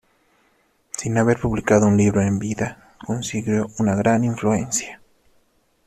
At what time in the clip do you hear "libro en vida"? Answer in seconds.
1.95-2.95